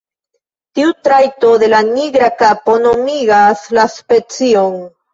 [0.79, 4.79] Tiu trajto de la nigra kapo nomigas la specion.